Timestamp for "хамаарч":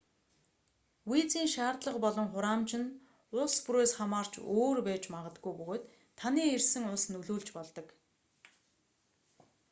3.99-4.33